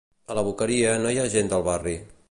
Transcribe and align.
A 0.35 0.37
la 0.37 0.43
Boqueria 0.47 0.95
no 1.03 1.13
hi 1.15 1.21
ha 1.25 1.29
gent 1.37 1.53
del 1.53 1.67
barri. 1.69 1.99